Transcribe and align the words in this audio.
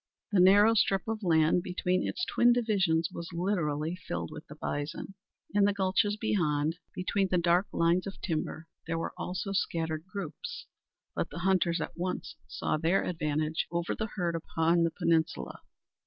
The 0.31 0.39
narrow 0.39 0.73
strip 0.73 1.07
of 1.07 1.21
land 1.21 1.61
between 1.61 2.07
its 2.07 2.25
twin 2.25 2.53
divisions 2.53 3.11
was 3.13 3.29
literally 3.31 3.95
filled 3.95 4.31
with 4.31 4.47
the 4.47 4.55
bison. 4.55 5.13
In 5.53 5.65
the 5.65 5.73
gulches 5.75 6.17
beyond, 6.17 6.77
between 6.95 7.27
the 7.29 7.37
dark 7.37 7.67
lines 7.71 8.07
of 8.07 8.19
timber, 8.19 8.65
there 8.87 8.97
were 8.97 9.13
also 9.15 9.51
scattered 9.53 10.05
groups; 10.11 10.65
but 11.13 11.29
the 11.29 11.41
hunters 11.45 11.79
at 11.79 11.95
once 11.95 12.35
saw 12.47 12.77
their 12.77 13.03
advantage 13.03 13.67
over 13.71 13.93
the 13.93 14.07
herd 14.15 14.33
upon 14.35 14.81
the 14.81 14.89
peninsula. 14.89 15.59